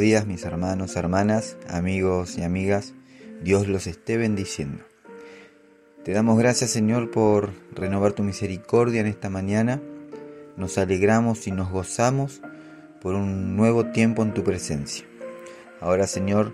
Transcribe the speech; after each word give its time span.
días 0.00 0.26
mis 0.26 0.44
hermanos, 0.44 0.96
hermanas, 0.96 1.56
amigos 1.68 2.38
y 2.38 2.42
amigas. 2.42 2.94
Dios 3.44 3.68
los 3.68 3.86
esté 3.86 4.16
bendiciendo. 4.16 4.82
Te 6.04 6.12
damos 6.12 6.38
gracias 6.38 6.70
Señor 6.70 7.10
por 7.10 7.50
renovar 7.72 8.14
tu 8.14 8.22
misericordia 8.22 9.02
en 9.02 9.06
esta 9.06 9.28
mañana. 9.28 9.80
Nos 10.56 10.78
alegramos 10.78 11.46
y 11.46 11.52
nos 11.52 11.70
gozamos 11.70 12.40
por 13.00 13.14
un 13.14 13.56
nuevo 13.56 13.86
tiempo 13.86 14.22
en 14.22 14.32
tu 14.32 14.42
presencia. 14.42 15.04
Ahora 15.80 16.06
Señor, 16.06 16.52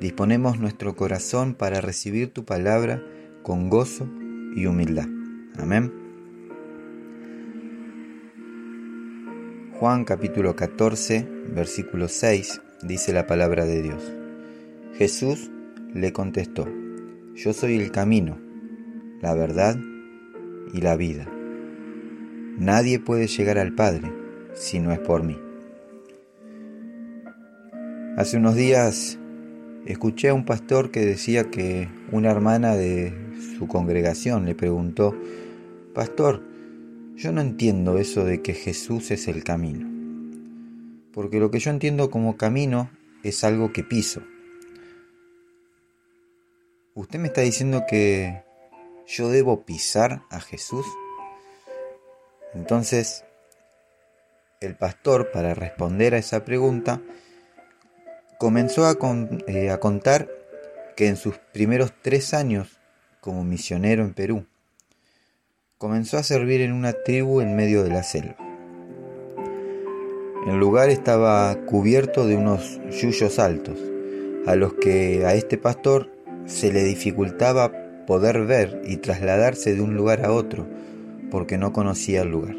disponemos 0.00 0.58
nuestro 0.58 0.96
corazón 0.96 1.54
para 1.54 1.80
recibir 1.80 2.32
tu 2.32 2.44
palabra 2.44 3.02
con 3.42 3.70
gozo 3.70 4.08
y 4.56 4.66
humildad. 4.66 5.06
Amén. 5.56 5.92
Juan 9.78 10.04
capítulo 10.04 10.56
14, 10.56 11.26
versículo 11.54 12.08
6 12.08 12.62
dice 12.82 13.12
la 13.12 13.26
palabra 13.26 13.64
de 13.64 13.82
Dios. 13.82 14.12
Jesús 14.94 15.50
le 15.94 16.12
contestó, 16.12 16.68
Yo 17.34 17.52
soy 17.52 17.76
el 17.76 17.90
camino, 17.90 18.38
la 19.20 19.34
verdad 19.34 19.76
y 20.72 20.80
la 20.80 20.96
vida. 20.96 21.26
Nadie 22.58 22.98
puede 22.98 23.26
llegar 23.26 23.58
al 23.58 23.74
Padre 23.74 24.12
si 24.54 24.80
no 24.80 24.92
es 24.92 24.98
por 24.98 25.22
mí. 25.22 25.38
Hace 28.16 28.36
unos 28.36 28.56
días 28.56 29.18
escuché 29.86 30.28
a 30.28 30.34
un 30.34 30.44
pastor 30.44 30.90
que 30.90 31.06
decía 31.06 31.50
que 31.50 31.88
una 32.10 32.30
hermana 32.30 32.74
de 32.74 33.14
su 33.56 33.68
congregación 33.68 34.44
le 34.44 34.54
preguntó, 34.54 35.16
Pastor, 35.94 36.42
yo 37.16 37.32
no 37.32 37.40
entiendo 37.40 37.98
eso 37.98 38.24
de 38.24 38.42
que 38.42 38.54
Jesús 38.54 39.10
es 39.10 39.28
el 39.28 39.44
camino. 39.44 39.97
Porque 41.18 41.40
lo 41.40 41.50
que 41.50 41.58
yo 41.58 41.72
entiendo 41.72 42.12
como 42.12 42.36
camino 42.36 42.92
es 43.24 43.42
algo 43.42 43.72
que 43.72 43.82
piso. 43.82 44.22
¿Usted 46.94 47.18
me 47.18 47.26
está 47.26 47.40
diciendo 47.40 47.86
que 47.88 48.44
yo 49.04 49.28
debo 49.28 49.64
pisar 49.64 50.22
a 50.30 50.38
Jesús? 50.38 50.86
Entonces, 52.54 53.24
el 54.60 54.76
pastor, 54.76 55.32
para 55.32 55.54
responder 55.54 56.14
a 56.14 56.18
esa 56.18 56.44
pregunta, 56.44 57.02
comenzó 58.38 58.86
a, 58.86 58.96
eh, 59.48 59.70
a 59.70 59.80
contar 59.80 60.28
que 60.96 61.08
en 61.08 61.16
sus 61.16 61.36
primeros 61.52 61.92
tres 62.00 62.32
años 62.32 62.78
como 63.20 63.42
misionero 63.42 64.04
en 64.04 64.14
Perú, 64.14 64.46
comenzó 65.78 66.16
a 66.16 66.22
servir 66.22 66.60
en 66.60 66.72
una 66.72 66.92
tribu 66.92 67.40
en 67.40 67.56
medio 67.56 67.82
de 67.82 67.90
la 67.90 68.04
selva. 68.04 68.47
El 70.46 70.58
lugar 70.58 70.88
estaba 70.88 71.54
cubierto 71.66 72.26
de 72.26 72.36
unos 72.36 72.80
yuyos 72.90 73.38
altos, 73.38 73.78
a 74.46 74.54
los 74.54 74.74
que 74.74 75.26
a 75.26 75.34
este 75.34 75.58
pastor 75.58 76.10
se 76.46 76.72
le 76.72 76.84
dificultaba 76.84 77.72
poder 78.06 78.46
ver 78.46 78.80
y 78.86 78.98
trasladarse 78.98 79.74
de 79.74 79.82
un 79.82 79.94
lugar 79.94 80.24
a 80.24 80.32
otro, 80.32 80.66
porque 81.30 81.58
no 81.58 81.72
conocía 81.72 82.22
el 82.22 82.30
lugar. 82.30 82.56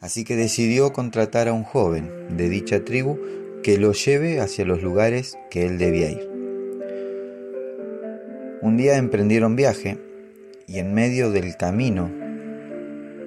Así 0.00 0.24
que 0.24 0.36
decidió 0.36 0.92
contratar 0.92 1.48
a 1.48 1.52
un 1.52 1.64
joven 1.64 2.10
de 2.36 2.48
dicha 2.48 2.84
tribu 2.84 3.18
que 3.62 3.78
lo 3.78 3.92
lleve 3.92 4.40
hacia 4.40 4.64
los 4.64 4.82
lugares 4.82 5.38
que 5.50 5.66
él 5.66 5.78
debía 5.78 6.10
ir. 6.10 6.28
Un 8.62 8.76
día 8.76 8.96
emprendieron 8.96 9.54
viaje 9.54 9.98
y 10.66 10.78
en 10.78 10.94
medio 10.94 11.30
del 11.30 11.56
camino, 11.56 12.10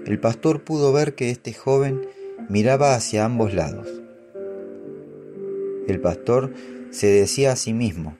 el 0.05 0.19
pastor 0.19 0.63
pudo 0.63 0.91
ver 0.91 1.13
que 1.13 1.29
este 1.29 1.53
joven 1.53 2.01
miraba 2.49 2.95
hacia 2.95 3.25
ambos 3.25 3.53
lados. 3.53 3.87
El 5.87 6.01
pastor 6.01 6.51
se 6.89 7.05
decía 7.07 7.51
a 7.51 7.55
sí 7.55 7.73
mismo, 7.73 8.17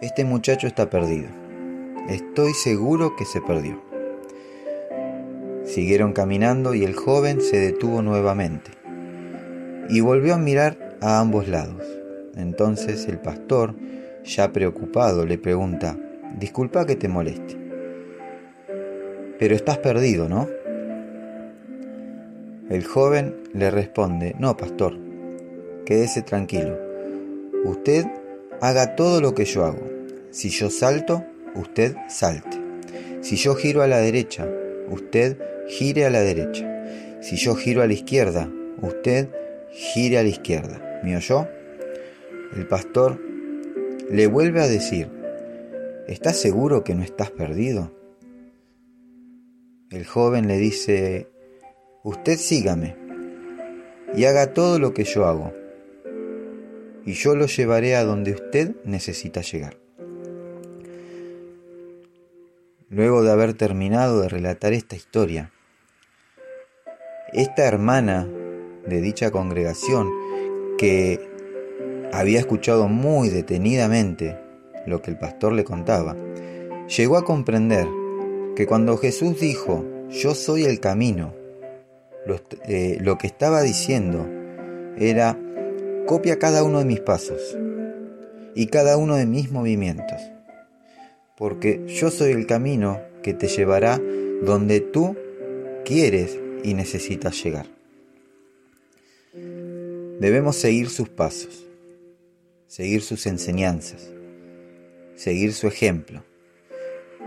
este 0.00 0.24
muchacho 0.24 0.66
está 0.66 0.90
perdido, 0.90 1.28
estoy 2.08 2.52
seguro 2.52 3.14
que 3.16 3.24
se 3.24 3.40
perdió. 3.40 3.80
Siguieron 5.64 6.12
caminando 6.12 6.74
y 6.74 6.82
el 6.82 6.94
joven 6.94 7.40
se 7.40 7.58
detuvo 7.58 8.02
nuevamente 8.02 8.72
y 9.88 10.00
volvió 10.00 10.34
a 10.34 10.38
mirar 10.38 10.98
a 11.00 11.20
ambos 11.20 11.46
lados. 11.46 11.86
Entonces 12.34 13.06
el 13.06 13.20
pastor, 13.20 13.76
ya 14.24 14.52
preocupado, 14.52 15.24
le 15.26 15.38
pregunta, 15.38 15.96
disculpa 16.38 16.86
que 16.86 16.96
te 16.96 17.08
moleste, 17.08 17.56
pero 19.38 19.54
estás 19.54 19.78
perdido, 19.78 20.28
¿no? 20.28 20.48
El 22.72 22.86
joven 22.86 23.34
le 23.52 23.70
responde, 23.70 24.34
no, 24.38 24.56
pastor, 24.56 24.96
quédese 25.84 26.22
tranquilo. 26.22 26.78
Usted 27.66 28.06
haga 28.62 28.96
todo 28.96 29.20
lo 29.20 29.34
que 29.34 29.44
yo 29.44 29.66
hago. 29.66 29.86
Si 30.30 30.48
yo 30.48 30.70
salto, 30.70 31.22
usted 31.54 31.94
salte. 32.08 32.58
Si 33.20 33.36
yo 33.36 33.56
giro 33.56 33.82
a 33.82 33.88
la 33.88 33.98
derecha, 33.98 34.48
usted 34.88 35.36
gire 35.68 36.06
a 36.06 36.10
la 36.10 36.22
derecha. 36.22 37.20
Si 37.20 37.36
yo 37.36 37.56
giro 37.56 37.82
a 37.82 37.86
la 37.86 37.92
izquierda, 37.92 38.50
usted 38.80 39.28
gire 39.70 40.16
a 40.16 40.22
la 40.22 40.30
izquierda. 40.30 41.02
¿Me 41.04 41.14
oyó? 41.14 41.46
El 42.56 42.66
pastor 42.66 43.20
le 44.10 44.26
vuelve 44.28 44.62
a 44.62 44.66
decir, 44.66 45.10
¿estás 46.08 46.38
seguro 46.38 46.84
que 46.84 46.94
no 46.94 47.02
estás 47.02 47.30
perdido? 47.30 47.92
El 49.90 50.06
joven 50.06 50.48
le 50.48 50.56
dice, 50.56 51.31
usted 52.04 52.36
sígame 52.36 52.96
y 54.14 54.24
haga 54.24 54.52
todo 54.52 54.78
lo 54.78 54.92
que 54.92 55.04
yo 55.04 55.26
hago, 55.26 55.52
y 57.04 57.12
yo 57.12 57.34
lo 57.34 57.46
llevaré 57.46 57.96
a 57.96 58.04
donde 58.04 58.32
usted 58.32 58.76
necesita 58.84 59.40
llegar. 59.40 59.76
Luego 62.90 63.22
de 63.22 63.30
haber 63.30 63.54
terminado 63.54 64.20
de 64.20 64.28
relatar 64.28 64.72
esta 64.72 64.96
historia, 64.96 65.50
esta 67.32 67.64
hermana 67.64 68.28
de 68.86 69.00
dicha 69.00 69.30
congregación 69.30 70.10
que 70.76 71.30
había 72.12 72.40
escuchado 72.40 72.88
muy 72.88 73.30
detenidamente 73.30 74.38
lo 74.86 75.00
que 75.00 75.10
el 75.10 75.18
pastor 75.18 75.52
le 75.52 75.64
contaba, 75.64 76.16
llegó 76.88 77.16
a 77.16 77.24
comprender 77.24 77.86
que 78.54 78.66
cuando 78.66 78.98
Jesús 78.98 79.40
dijo, 79.40 79.84
yo 80.10 80.34
soy 80.34 80.64
el 80.64 80.78
camino, 80.78 81.32
eh, 82.68 82.98
lo, 83.00 83.18
que 83.18 83.26
estaba 83.26 83.62
diciendo 83.62 84.26
era, 84.96 85.38
copia 86.06 86.38
cada 86.38 86.62
uno 86.62 86.78
de 86.78 86.84
mis 86.84 87.00
pasos 87.00 87.56
y 88.54 88.66
cada 88.66 88.96
uno 88.96 89.16
de 89.16 89.26
mis 89.26 89.50
movimientos, 89.50 90.20
porque 91.36 91.84
yo 91.86 92.10
soy 92.10 92.32
el 92.32 92.46
camino 92.46 93.00
que 93.22 93.34
te 93.34 93.48
llevará 93.48 94.00
donde 94.42 94.80
tú 94.80 95.16
quieres 95.84 96.38
y 96.62 96.74
necesitas 96.74 97.42
llegar. 97.42 97.66
Debemos 100.20 100.56
seguir 100.56 100.88
sus 100.88 101.08
pasos, 101.08 101.66
seguir 102.66 103.02
sus 103.02 103.26
enseñanzas, 103.26 104.10
seguir 105.16 105.52
su 105.52 105.66
ejemplo 105.66 106.22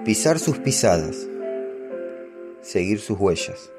pisar 0.05 0.38
sus 0.38 0.59
pisadas, 0.59 1.28
seguir 2.61 3.00
sus 3.00 3.19
huellas, 3.19 3.72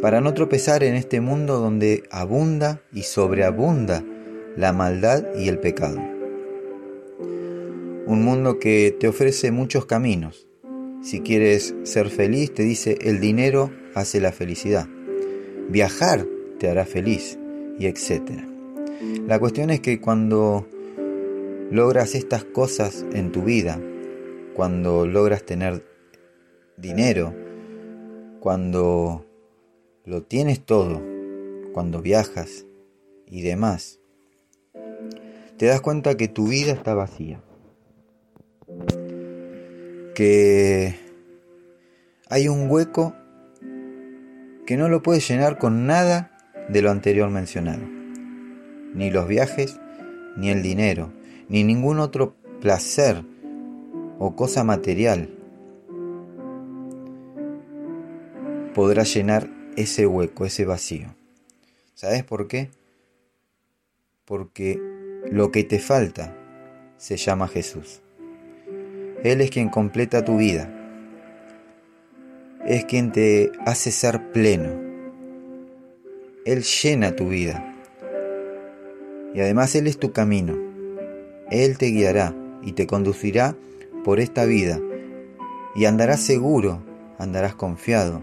para 0.00 0.20
no 0.20 0.32
tropezar 0.34 0.82
en 0.82 0.94
este 0.94 1.20
mundo 1.20 1.58
donde 1.58 2.04
abunda 2.10 2.82
y 2.92 3.02
sobreabunda 3.02 4.02
la 4.56 4.72
maldad 4.72 5.24
y 5.38 5.48
el 5.48 5.58
pecado. 5.58 5.98
Un 8.06 8.24
mundo 8.24 8.58
que 8.58 8.96
te 8.98 9.08
ofrece 9.08 9.52
muchos 9.52 9.86
caminos. 9.86 10.48
Si 11.02 11.20
quieres 11.20 11.74
ser 11.84 12.08
feliz, 12.08 12.52
te 12.52 12.62
dice 12.62 12.98
el 13.02 13.20
dinero 13.20 13.70
hace 13.94 14.20
la 14.20 14.32
felicidad. 14.32 14.88
Viajar 15.68 16.26
te 16.58 16.68
hará 16.68 16.84
feliz 16.84 17.38
y 17.78 17.86
etc. 17.86 18.22
La 19.26 19.38
cuestión 19.38 19.70
es 19.70 19.80
que 19.80 20.00
cuando 20.00 20.66
logras 21.70 22.14
estas 22.14 22.44
cosas 22.44 23.06
en 23.12 23.32
tu 23.32 23.42
vida, 23.42 23.80
cuando 24.54 25.06
logras 25.06 25.44
tener 25.44 25.84
dinero, 26.76 27.32
cuando 28.40 29.29
lo 30.04 30.22
tienes 30.22 30.64
todo, 30.64 31.02
cuando 31.72 32.00
viajas 32.00 32.66
y 33.26 33.42
demás, 33.42 34.00
te 35.56 35.66
das 35.66 35.80
cuenta 35.80 36.16
que 36.16 36.28
tu 36.28 36.48
vida 36.48 36.72
está 36.72 36.94
vacía. 36.94 37.42
Que 40.14 40.94
hay 42.28 42.48
un 42.48 42.70
hueco 42.70 43.14
que 44.66 44.76
no 44.76 44.88
lo 44.88 45.02
puedes 45.02 45.28
llenar 45.28 45.58
con 45.58 45.86
nada 45.86 46.36
de 46.68 46.82
lo 46.82 46.90
anterior 46.90 47.28
mencionado. 47.28 47.82
Ni 48.94 49.10
los 49.10 49.28
viajes, 49.28 49.78
ni 50.36 50.50
el 50.50 50.62
dinero, 50.62 51.12
ni 51.48 51.64
ningún 51.64 51.98
otro 51.98 52.34
placer 52.60 53.24
o 54.18 54.34
cosa 54.36 54.64
material 54.64 55.28
podrá 58.74 59.02
llenar 59.02 59.59
ese 59.76 60.06
hueco, 60.06 60.44
ese 60.44 60.64
vacío. 60.64 61.14
¿Sabes 61.94 62.24
por 62.24 62.48
qué? 62.48 62.70
porque 64.30 64.80
lo 65.28 65.50
que 65.50 65.64
te 65.64 65.80
falta 65.80 66.32
se 66.98 67.16
llama 67.16 67.48
Jesús. 67.48 68.00
Él 69.24 69.40
es 69.40 69.50
quien 69.50 69.70
completa 69.70 70.24
tu 70.24 70.36
vida. 70.36 70.72
Es 72.64 72.84
quien 72.84 73.10
te 73.10 73.50
hace 73.66 73.90
ser 73.90 74.30
pleno. 74.30 74.70
Él 76.44 76.62
llena 76.62 77.16
tu 77.16 77.28
vida. 77.28 77.74
Y 79.34 79.40
además 79.40 79.74
Él 79.74 79.88
es 79.88 79.98
tu 79.98 80.12
camino. 80.12 80.56
Él 81.50 81.76
te 81.76 81.86
guiará 81.86 82.32
y 82.62 82.74
te 82.74 82.86
conducirá 82.86 83.56
por 84.04 84.20
esta 84.20 84.44
vida. 84.44 84.78
Y 85.74 85.86
andarás 85.86 86.20
seguro, 86.20 86.80
andarás 87.18 87.56
confiado 87.56 88.22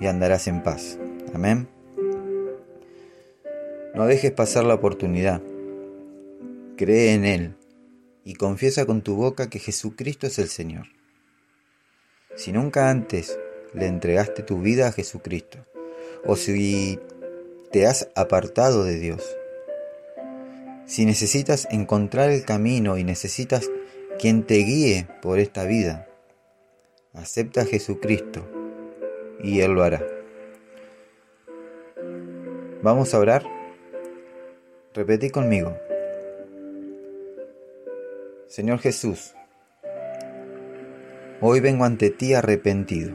y 0.00 0.06
andarás 0.06 0.48
en 0.48 0.62
paz. 0.62 0.98
Amén. 1.34 1.68
No 3.94 4.06
dejes 4.06 4.32
pasar 4.32 4.64
la 4.64 4.74
oportunidad. 4.74 5.42
Cree 6.76 7.14
en 7.14 7.24
Él 7.24 7.56
y 8.24 8.34
confiesa 8.34 8.86
con 8.86 9.02
tu 9.02 9.16
boca 9.16 9.50
que 9.50 9.58
Jesucristo 9.58 10.26
es 10.26 10.38
el 10.38 10.48
Señor. 10.48 10.86
Si 12.36 12.52
nunca 12.52 12.90
antes 12.90 13.38
le 13.74 13.86
entregaste 13.86 14.42
tu 14.42 14.60
vida 14.60 14.88
a 14.88 14.92
Jesucristo, 14.92 15.58
o 16.24 16.36
si 16.36 17.00
te 17.72 17.86
has 17.86 18.08
apartado 18.14 18.84
de 18.84 18.98
Dios, 18.98 19.36
si 20.86 21.04
necesitas 21.04 21.66
encontrar 21.70 22.30
el 22.30 22.44
camino 22.44 22.96
y 22.98 23.04
necesitas 23.04 23.68
quien 24.18 24.44
te 24.44 24.56
guíe 24.56 25.08
por 25.20 25.38
esta 25.38 25.64
vida, 25.64 26.06
acepta 27.12 27.62
a 27.62 27.66
Jesucristo 27.66 28.57
y 29.42 29.60
Él 29.60 29.72
lo 29.72 29.82
hará. 29.82 30.02
Vamos 32.82 33.12
a 33.14 33.18
orar. 33.18 33.44
Repetí 34.94 35.30
conmigo. 35.30 35.76
Señor 38.46 38.78
Jesús, 38.78 39.34
hoy 41.40 41.60
vengo 41.60 41.84
ante 41.84 42.10
ti 42.10 42.34
arrepentido. 42.34 43.14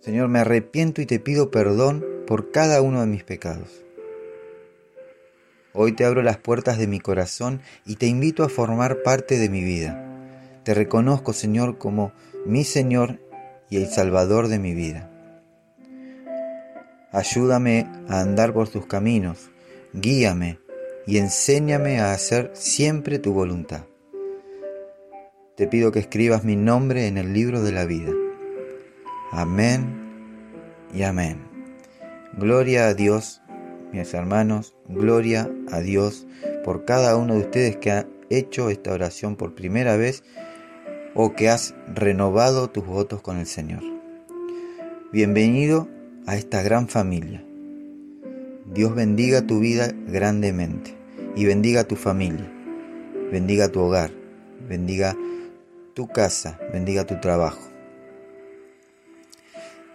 Señor, 0.00 0.28
me 0.28 0.38
arrepiento 0.38 1.02
y 1.02 1.06
te 1.06 1.18
pido 1.18 1.50
perdón 1.50 2.04
por 2.26 2.50
cada 2.52 2.80
uno 2.80 3.00
de 3.00 3.06
mis 3.06 3.24
pecados. 3.24 3.84
Hoy 5.74 5.92
te 5.92 6.04
abro 6.04 6.22
las 6.22 6.38
puertas 6.38 6.78
de 6.78 6.86
mi 6.86 7.00
corazón 7.00 7.60
y 7.84 7.96
te 7.96 8.06
invito 8.06 8.44
a 8.44 8.48
formar 8.48 9.02
parte 9.02 9.38
de 9.38 9.48
mi 9.48 9.62
vida. 9.62 10.04
Te 10.64 10.72
reconozco, 10.72 11.32
Señor, 11.32 11.78
como 11.78 12.12
mi 12.46 12.64
Señor 12.64 13.18
y 13.70 13.76
el 13.76 13.88
Salvador 13.88 14.48
de 14.48 14.58
mi 14.58 14.74
vida. 14.74 15.10
Ayúdame 17.12 17.86
a 18.08 18.20
andar 18.20 18.52
por 18.52 18.68
tus 18.68 18.86
caminos, 18.86 19.50
guíame 19.92 20.58
y 21.06 21.18
enséñame 21.18 22.00
a 22.00 22.12
hacer 22.12 22.50
siempre 22.54 23.18
tu 23.18 23.32
voluntad. 23.32 23.84
Te 25.56 25.66
pido 25.66 25.90
que 25.90 25.98
escribas 25.98 26.44
mi 26.44 26.54
nombre 26.54 27.06
en 27.06 27.18
el 27.18 27.32
libro 27.32 27.62
de 27.62 27.72
la 27.72 27.84
vida. 27.84 28.12
Amén 29.32 30.08
y 30.94 31.02
amén. 31.02 31.48
Gloria 32.34 32.88
a 32.88 32.94
Dios, 32.94 33.42
mis 33.90 34.14
hermanos, 34.14 34.76
gloria 34.86 35.50
a 35.72 35.80
Dios 35.80 36.26
por 36.64 36.84
cada 36.84 37.16
uno 37.16 37.34
de 37.34 37.40
ustedes 37.40 37.76
que 37.78 37.90
ha 37.90 38.06
hecho 38.30 38.70
esta 38.70 38.92
oración 38.92 39.36
por 39.36 39.54
primera 39.54 39.96
vez 39.96 40.22
o 41.20 41.34
que 41.34 41.48
has 41.48 41.74
renovado 41.92 42.70
tus 42.70 42.86
votos 42.86 43.20
con 43.20 43.38
el 43.38 43.46
Señor. 43.46 43.82
Bienvenido 45.12 45.88
a 46.26 46.36
esta 46.36 46.62
gran 46.62 46.86
familia. 46.86 47.44
Dios 48.72 48.94
bendiga 48.94 49.44
tu 49.44 49.58
vida 49.58 49.90
grandemente 50.06 50.94
y 51.34 51.44
bendiga 51.44 51.82
tu 51.82 51.96
familia, 51.96 52.48
bendiga 53.32 53.68
tu 53.68 53.80
hogar, 53.80 54.12
bendiga 54.68 55.16
tu 55.92 56.06
casa, 56.06 56.56
bendiga 56.72 57.04
tu 57.04 57.18
trabajo. 57.18 57.68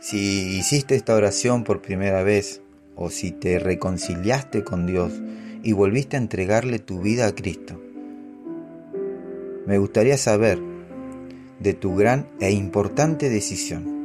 Si 0.01 0.57
hiciste 0.57 0.95
esta 0.95 1.15
oración 1.15 1.63
por 1.63 1.81
primera 1.81 2.21
vez 2.23 2.61
o 2.97 3.09
si 3.09 3.31
te 3.31 3.59
reconciliaste 3.59 4.65
con 4.65 4.85
Dios 4.85 5.13
y 5.63 5.71
volviste 5.71 6.17
a 6.17 6.19
entregarle 6.19 6.79
tu 6.79 6.99
vida 6.99 7.27
a 7.27 7.33
Cristo, 7.33 7.79
me 9.65 9.77
gustaría 9.77 10.17
saber 10.17 10.72
de 11.63 11.73
tu 11.73 11.95
gran 11.95 12.27
e 12.41 12.51
importante 12.51 13.29
decisión. 13.29 14.03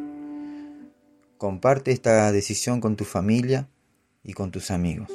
Comparte 1.38 1.90
esta 1.90 2.30
decisión 2.30 2.80
con 2.80 2.94
tu 2.94 3.04
familia 3.04 3.68
y 4.22 4.32
con 4.32 4.52
tus 4.52 4.70
amigos. 4.70 5.08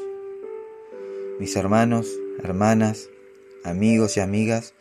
Mis 1.39 1.55
hermanos, 1.55 2.19
hermanas, 2.43 3.09
amigos 3.63 4.17
y 4.17 4.19
amigas, 4.19 4.73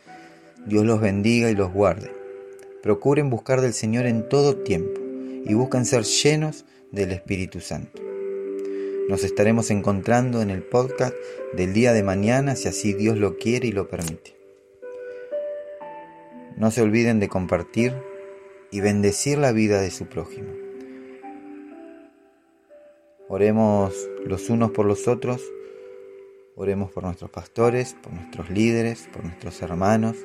Dios 0.65 0.85
los 0.85 0.99
bendiga 0.99 1.49
y 1.49 1.55
los 1.55 1.71
guarde. 1.71 2.11
Procuren 2.81 3.29
buscar 3.29 3.61
del 3.61 3.73
Señor 3.73 4.07
en 4.07 4.27
todo 4.27 4.57
tiempo 4.57 4.99
y 5.45 5.53
buscan 5.53 5.85
ser 5.85 6.03
llenos 6.03 6.65
del 6.91 7.13
Espíritu 7.13 7.61
Santo. 7.61 8.01
Nos 9.07 9.23
estaremos 9.23 9.71
encontrando 9.71 10.41
en 10.41 10.49
el 10.49 10.63
podcast 10.63 11.15
del 11.53 11.71
día 11.71 11.93
de 11.93 12.03
mañana 12.03 12.57
si 12.57 12.67
así 12.67 12.91
Dios 12.91 13.17
lo 13.17 13.37
quiere 13.37 13.69
y 13.69 13.71
lo 13.71 13.87
permite. 13.87 14.42
No 16.57 16.71
se 16.71 16.81
olviden 16.81 17.19
de 17.19 17.29
compartir 17.29 17.93
y 18.71 18.81
bendecir 18.81 19.37
la 19.37 19.51
vida 19.51 19.81
de 19.81 19.91
su 19.91 20.05
prójimo. 20.05 20.51
Oremos 23.27 23.93
los 24.25 24.49
unos 24.49 24.71
por 24.71 24.85
los 24.85 25.07
otros 25.07 25.41
Oremos 26.55 26.91
por 26.91 27.03
nuestros 27.03 27.31
pastores, 27.31 27.95
por 27.95 28.13
nuestros 28.13 28.51
líderes, 28.51 29.09
por 29.11 29.23
nuestros 29.23 29.59
hermanos. 29.63 30.17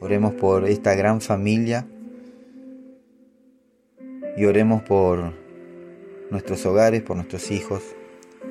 Oremos 0.00 0.32
por 0.32 0.66
esta 0.66 0.94
gran 0.94 1.20
familia. 1.20 1.86
Y 4.34 4.46
oremos 4.46 4.82
por 4.82 5.34
nuestros 6.30 6.64
hogares, 6.64 7.02
por 7.02 7.16
nuestros 7.16 7.50
hijos. 7.50 7.82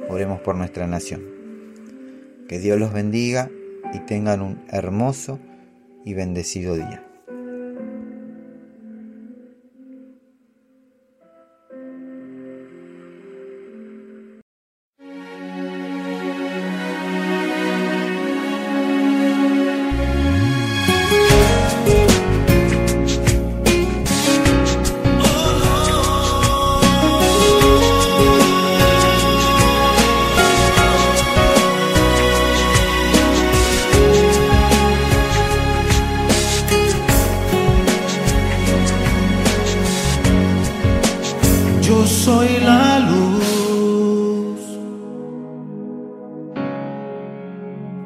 Oremos 0.09 0.41
por 0.41 0.55
nuestra 0.55 0.85
nación. 0.85 1.23
Que 2.47 2.59
Dios 2.59 2.79
los 2.79 2.93
bendiga 2.93 3.49
y 3.93 3.99
tengan 4.01 4.43
un 4.43 4.63
hermoso 4.69 5.39
y 6.05 6.13
bendecido 6.13 6.75
día. 6.75 7.10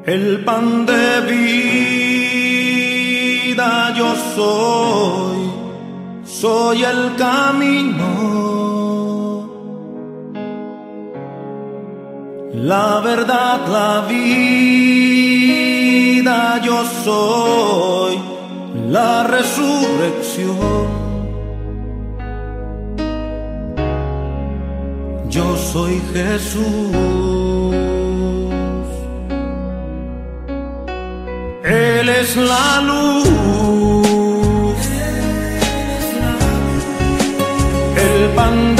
El 0.06 0.44
pan 0.44 0.86
de 0.86 1.20
vida 3.56 3.66
yo 3.98 4.14
soy, 4.36 5.50
soy 6.24 6.84
el 6.84 7.16
camino, 7.16 8.06
la 12.54 13.00
verdad, 13.00 13.66
la 13.68 14.06
vida 14.08 14.92
yo 16.62 16.84
soy, 17.04 18.18
la 18.88 19.24
resurrección. 19.24 21.05
Yo 25.36 25.54
soy 25.54 26.00
Jesús. 26.14 26.64
Él 31.62 32.08
es 32.08 32.36
la 32.36 32.80
luz. 32.80 33.28
El 38.06 38.30
pan 38.34 38.75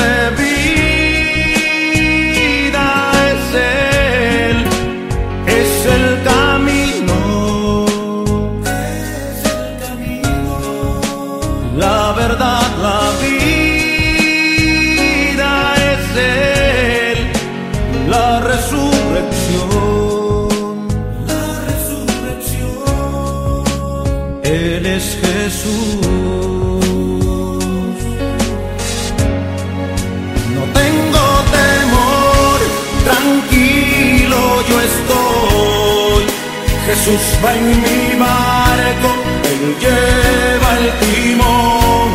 Jesús 36.96 37.38
va 37.44 37.52
en 37.54 37.68
mi 37.82 38.16
barco, 38.18 39.08
Él 39.50 39.62
lleva 39.82 40.68
el 40.80 40.86
timón. 41.04 42.08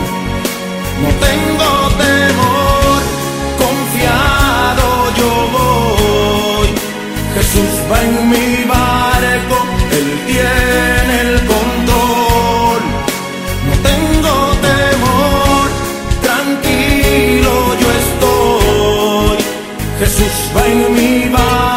No 1.02 1.10
tengo 1.28 1.70
temor, 2.06 3.00
confiado 3.64 4.86
yo 5.20 5.32
voy. 5.56 6.70
Jesús 7.36 7.74
va 7.90 7.98
en 8.02 8.16
mi 8.32 8.48
barco, 8.66 9.58
Él 9.98 10.08
tiene 10.28 11.16
el 11.22 11.34
control. 11.54 12.82
No 13.68 13.74
tengo 13.90 14.34
temor, 14.70 15.66
tranquilo 16.28 17.54
yo 17.82 17.88
estoy. 18.04 19.38
Jesús 20.00 20.36
va 20.56 20.64
en 20.68 20.80
mi 20.96 21.30
barco, 21.30 21.71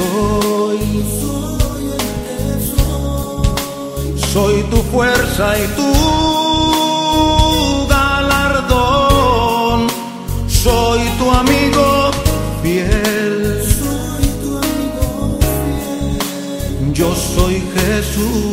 soy. 0.00 1.04
Soy 4.32 4.62
tu 4.70 4.76
fuerza 4.92 5.58
y 5.58 5.66
tu 5.78 5.92
galardón. 7.88 9.78
Soy 10.48 11.00
tu 11.18 11.30
amigo 11.30 12.10
fiel. 12.62 13.62
Yo 16.92 17.14
soy 17.14 17.62
Jesús. 17.74 18.49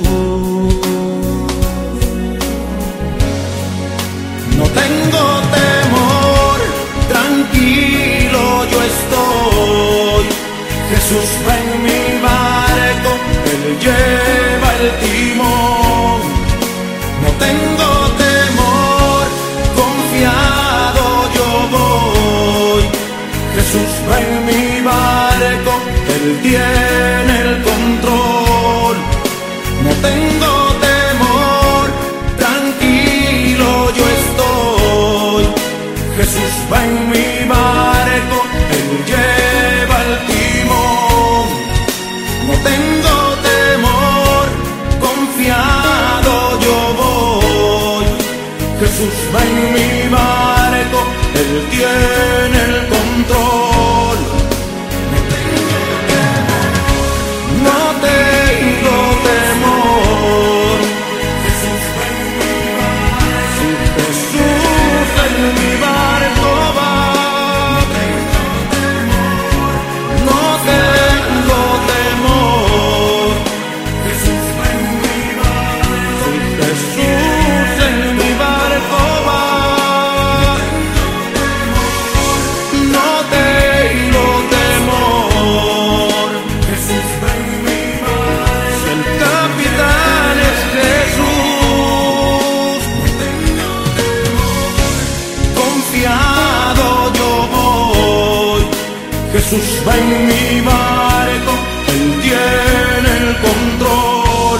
Jesús 99.49 99.81
va 99.87 99.95
en 99.95 100.27
mi 100.27 100.59
barco. 100.59 101.53
Él 101.87 102.19
tiene 102.21 103.09
el 103.17 103.37
control. 103.37 104.59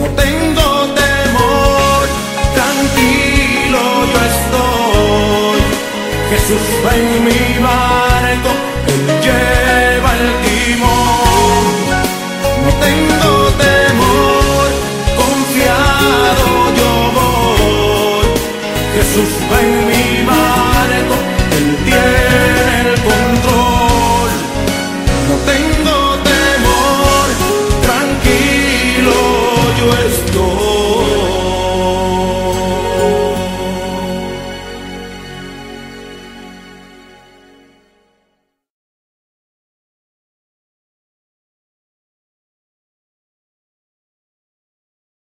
No 0.00 0.06
tengo 0.22 0.66
temor. 0.94 2.04
Tranquilo 2.54 3.82
yo 4.10 4.20
estoy. 4.32 5.60
Jesús 6.30 6.66
va 6.82 6.96
en 6.96 7.24
mi 7.26 7.62
barco. 7.62 7.83